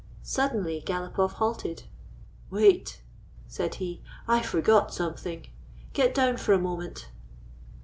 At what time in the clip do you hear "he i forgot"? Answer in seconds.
3.75-4.91